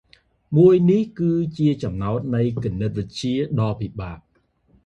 [0.57, 4.19] មួយនេះគឺជាចំណោតនៃគណិតវិទ្យាដ៏ពិបាក។